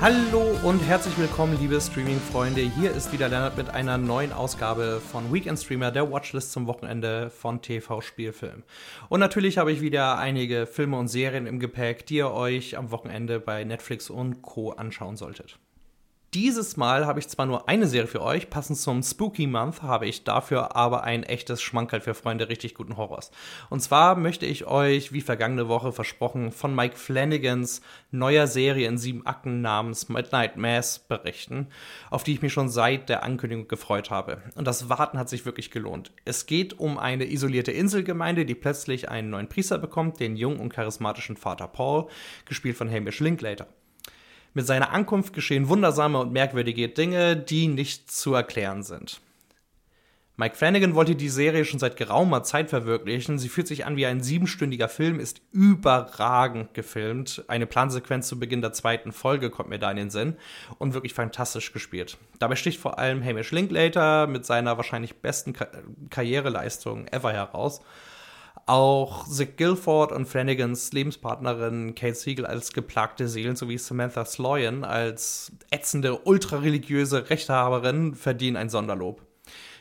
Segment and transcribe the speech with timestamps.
[0.00, 2.62] Hallo und herzlich willkommen, liebe Streaming-Freunde.
[2.62, 7.28] Hier ist wieder Lennart mit einer neuen Ausgabe von Weekend Streamer, der Watchlist zum Wochenende
[7.28, 8.62] von TV Spielfilm.
[9.10, 12.90] Und natürlich habe ich wieder einige Filme und Serien im Gepäck, die ihr euch am
[12.92, 14.70] Wochenende bei Netflix und Co.
[14.70, 15.58] anschauen solltet.
[16.32, 20.06] Dieses Mal habe ich zwar nur eine Serie für euch, passend zum Spooky Month habe
[20.06, 23.32] ich dafür aber ein echtes Schmankerl für Freunde richtig guten Horrors.
[23.68, 27.80] Und zwar möchte ich euch, wie vergangene Woche versprochen, von Mike Flanagans
[28.12, 31.66] neuer Serie in sieben Akten namens Midnight Mass berichten,
[32.10, 34.40] auf die ich mich schon seit der Ankündigung gefreut habe.
[34.54, 36.12] Und das Warten hat sich wirklich gelohnt.
[36.24, 40.72] Es geht um eine isolierte Inselgemeinde, die plötzlich einen neuen Priester bekommt, den jungen und
[40.72, 42.06] charismatischen Vater Paul,
[42.44, 43.66] gespielt von Hamish Linklater.
[44.52, 49.20] Mit seiner Ankunft geschehen wundersame und merkwürdige Dinge, die nicht zu erklären sind.
[50.40, 53.38] Mike Flanagan wollte die Serie schon seit geraumer Zeit verwirklichen.
[53.38, 57.44] Sie fühlt sich an wie ein siebenstündiger Film, ist überragend gefilmt.
[57.46, 60.38] Eine Plansequenz zu Beginn der zweiten Folge kommt mir da in den Sinn
[60.78, 62.16] und wirklich fantastisch gespielt.
[62.38, 65.68] Dabei sticht vor allem Hamish Linklater mit seiner wahrscheinlich besten Ka
[66.08, 67.82] Karriereleistung ever heraus.
[68.66, 75.52] Auch Zig Guilford und Flanagans Lebenspartnerin Kate Siegel als geplagte Seelen sowie Samantha Sloyan als
[75.70, 79.22] ätzende, ultrareligiöse Rechthaberin verdienen ein Sonderlob.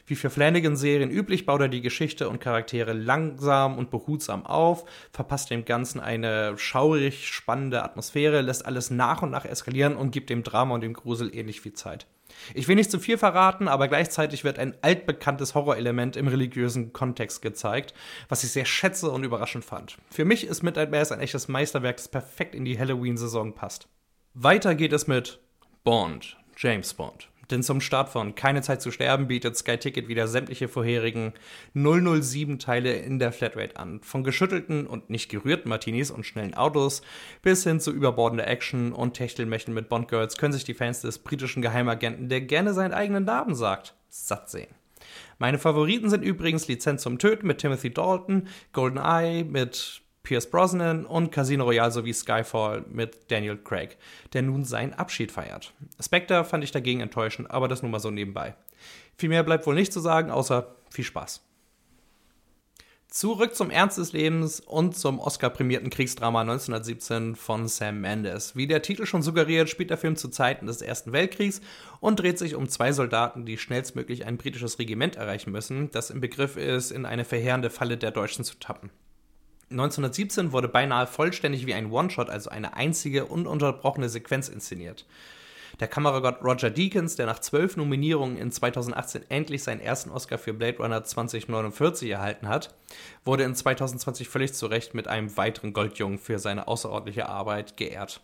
[0.09, 5.52] Wie für Flanagan-Serien üblich baut er die Geschichte und Charaktere langsam und behutsam auf, verpasst
[5.52, 10.42] dem Ganzen eine schaurig spannende Atmosphäre, lässt alles nach und nach eskalieren und gibt dem
[10.42, 12.08] Drama und dem Grusel ähnlich viel Zeit.
[12.53, 17.41] Ich will nicht zu viel verraten, aber gleichzeitig wird ein altbekanntes Horrorelement im religiösen Kontext
[17.41, 17.94] gezeigt,
[18.27, 19.97] was ich sehr schätze und überraschend fand.
[20.09, 23.88] Für mich ist Midnight Mass ein echtes Meisterwerk, das perfekt in die Halloween-Saison passt.
[24.33, 25.39] Weiter geht es mit
[25.83, 27.30] Bond, James Bond.
[27.52, 31.34] Denn zum Start von Keine Zeit zu sterben bietet Sky Ticket wieder sämtliche vorherigen
[31.75, 34.01] 007-Teile in der Flatrate an.
[34.01, 37.01] Von geschüttelten und nicht gerührten Martinis und schnellen Autos
[37.41, 41.62] bis hin zu überbordender Action und Techtelmächten mit Bond-Girls können sich die Fans des britischen
[41.62, 44.74] Geheimagenten, der gerne seinen eigenen Namen sagt, satt sehen.
[45.38, 51.31] Meine Favoriten sind übrigens Lizenz zum Töten mit Timothy Dalton, GoldenEye mit Pierce Brosnan und
[51.31, 53.97] Casino Royale sowie Skyfall mit Daniel Craig,
[54.34, 55.74] der nun seinen Abschied feiert.
[56.00, 58.56] Spectre fand ich dagegen enttäuschend, aber das nur mal so nebenbei.
[59.18, 61.41] Viel mehr bleibt wohl nicht zu sagen, außer viel Spaß.
[63.12, 68.56] Zurück zum Ernst des Lebens und zum Oscar-prämierten Kriegsdrama 1917 von Sam Mendes.
[68.56, 71.59] Wie der Titel schon suggeriert, spielt der Film zu Zeiten des Ersten Weltkriegs
[72.01, 76.22] und dreht sich um zwei Soldaten, die schnellstmöglich ein britisches Regiment erreichen müssen, das im
[76.22, 78.91] Begriff ist, in eine verheerende Falle der Deutschen zu tappen.
[79.72, 85.06] 1917 wurde beinahe vollständig wie ein One-Shot, also eine einzige ununterbrochene Sequenz inszeniert.
[85.80, 90.53] Der Kameragott Roger Deakins, der nach zwölf Nominierungen in 2018 endlich seinen ersten Oscar für
[90.53, 92.75] Blade Runner 2049 erhalten hat,
[93.24, 98.22] wurde in 2020 völlig zu Recht mit einem weiteren Goldjungen für seine außerordentliche Arbeit geehrt.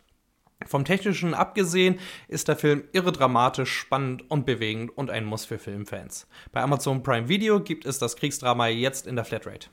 [0.65, 5.59] Vom Technischen abgesehen ist der Film irre dramatisch, spannend und bewegend und ein Muss für
[5.59, 6.27] Filmfans.
[6.51, 9.67] Bei Amazon Prime Video gibt es das Kriegsdrama jetzt in der Flatrate.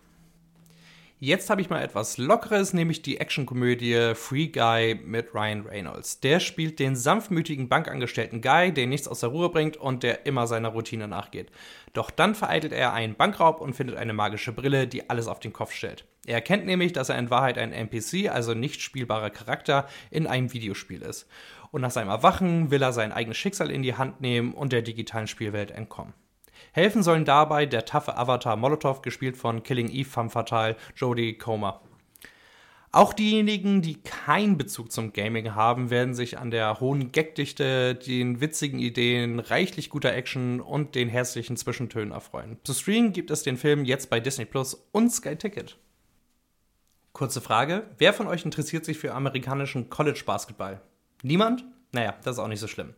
[1.24, 6.18] Jetzt habe ich mal etwas Lockeres, nämlich die Actionkomödie Free Guy mit Ryan Reynolds.
[6.18, 10.48] Der spielt den sanftmütigen Bankangestellten Guy, der nichts aus der Ruhe bringt und der immer
[10.48, 11.52] seiner Routine nachgeht.
[11.92, 15.52] Doch dann vereitelt er einen Bankraub und findet eine magische Brille, die alles auf den
[15.52, 16.04] Kopf stellt.
[16.26, 20.52] Er erkennt nämlich, dass er in Wahrheit ein NPC, also nicht spielbarer Charakter, in einem
[20.52, 21.28] Videospiel ist.
[21.70, 24.82] Und nach seinem Erwachen will er sein eigenes Schicksal in die Hand nehmen und der
[24.82, 26.14] digitalen Spielwelt entkommen.
[26.72, 31.80] Helfen sollen dabei der taffe Avatar Molotov, gespielt von Killing Eve Femme Fatale, Jodie Comer.
[32.94, 38.42] Auch diejenigen, die keinen Bezug zum Gaming haben, werden sich an der hohen Gagdichte, den
[38.42, 42.58] witzigen Ideen, reichlich guter Action und den herzlichen Zwischentönen erfreuen.
[42.64, 45.78] Zu streamen gibt es den Film jetzt bei Disney Plus und Sky Ticket.
[47.14, 50.82] Kurze Frage: Wer von euch interessiert sich für amerikanischen College Basketball?
[51.22, 51.64] Niemand?
[51.94, 52.94] Naja, das ist auch nicht so schlimm.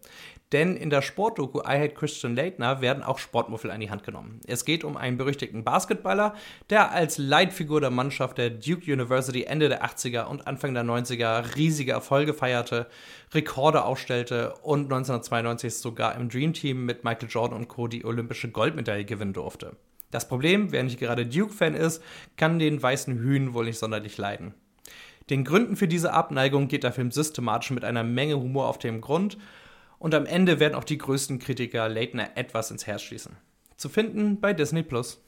[0.52, 4.40] Denn in der Sportdoku I Hate Christian Leitner werden auch Sportmuffel an die Hand genommen.
[4.46, 6.36] Es geht um einen berüchtigten Basketballer,
[6.70, 11.56] der als Leitfigur der Mannschaft der Duke University Ende der 80er und Anfang der 90er
[11.56, 12.86] riesige Erfolge feierte,
[13.32, 17.88] Rekorde aufstellte und 1992 sogar im Dream Team mit Michael Jordan und Co.
[17.88, 19.76] die olympische Goldmedaille gewinnen durfte.
[20.12, 22.00] Das Problem, wer nicht gerade Duke-Fan ist,
[22.36, 24.54] kann den weißen Hühn wohl nicht sonderlich leiden.
[25.30, 29.00] Den Gründen für diese Abneigung geht der Film systematisch mit einer Menge Humor auf den
[29.00, 29.38] Grund
[29.98, 33.36] und am Ende werden auch die größten Kritiker Leitner etwas ins Herz schließen.
[33.76, 35.20] Zu finden bei Disney Plus.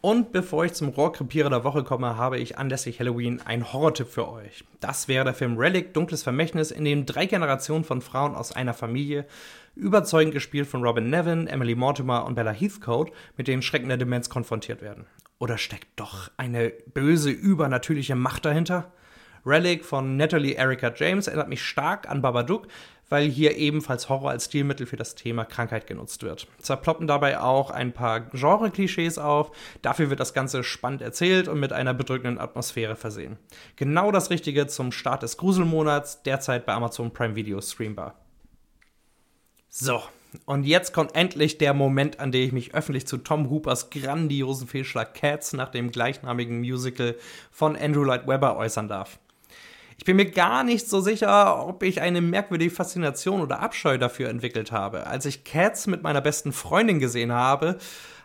[0.00, 4.28] Und bevor ich zum Rohrkrepierer der Woche komme, habe ich anlässlich Halloween einen Horrortipp für
[4.28, 4.64] euch.
[4.78, 8.74] Das wäre der Film Relic, Dunkles Vermächtnis, in dem drei Generationen von Frauen aus einer
[8.74, 9.26] Familie,
[9.74, 14.30] überzeugend gespielt von Robin Nevin, Emily Mortimer und Bella Heathcote, mit den Schrecken der Demenz
[14.30, 15.06] konfrontiert werden.
[15.38, 18.92] Oder steckt doch eine böse, übernatürliche Macht dahinter?
[19.46, 22.66] Relic von Natalie Erica James erinnert mich stark an Babadook,
[23.08, 26.46] weil hier ebenfalls Horror als Stilmittel für das Thema Krankheit genutzt wird.
[26.60, 29.50] Zwar ploppen dabei auch ein paar Genre-Klischees auf,
[29.80, 33.38] dafür wird das Ganze spannend erzählt und mit einer bedrückenden Atmosphäre versehen.
[33.76, 38.14] Genau das Richtige zum Start des Gruselmonats, derzeit bei Amazon Prime Video streambar.
[39.70, 40.02] So,
[40.44, 44.68] und jetzt kommt endlich der Moment, an dem ich mich öffentlich zu Tom Hoopers grandiosen
[44.68, 47.16] Fehlschlag Cats nach dem gleichnamigen Musical
[47.50, 49.18] von Andrew Lloyd Webber äußern darf.
[49.96, 54.28] Ich bin mir gar nicht so sicher, ob ich eine merkwürdige Faszination oder Abscheu dafür
[54.28, 55.06] entwickelt habe.
[55.08, 57.78] Als ich Cats mit meiner besten Freundin gesehen habe,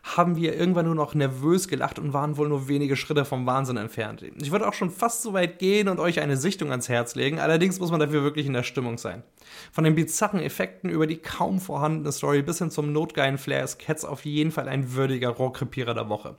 [0.04, 3.78] haben wir irgendwann nur noch nervös gelacht und waren wohl nur wenige Schritte vom Wahnsinn
[3.78, 4.22] entfernt.
[4.42, 7.40] Ich würde auch schon fast so weit gehen und euch eine Sichtung ans Herz legen,
[7.40, 9.24] allerdings muss man dafür wirklich in der Stimmung sein.
[9.72, 13.80] Von den bizarren Effekten über die kaum vorhandene Story bis hin zum notgeilen Flair ist
[13.80, 16.36] Cats auf jeden Fall ein würdiger Rohrkrepierer der Woche.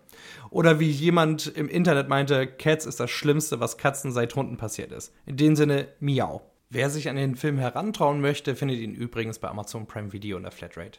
[0.50, 4.92] Oder wie jemand im Internet meinte, Cats ist das Schlimmste, was Katzen seit Hunden passiert
[4.92, 5.12] ist.
[5.24, 6.42] In dem Sinne, miau.
[6.68, 10.42] Wer sich an den Film herantrauen möchte, findet ihn übrigens bei Amazon Prime Video in
[10.42, 10.98] der Flatrate.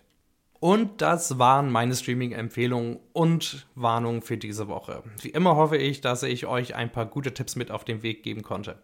[0.60, 5.04] Und das waren meine Streaming-Empfehlungen und Warnungen für diese Woche.
[5.22, 8.24] Wie immer hoffe ich, dass ich euch ein paar gute Tipps mit auf den Weg
[8.24, 8.78] geben konnte.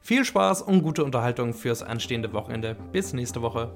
[0.00, 2.76] Viel Spaß und gute Unterhaltung fürs anstehende Wochenende.
[2.92, 3.72] Bis nächste Woche.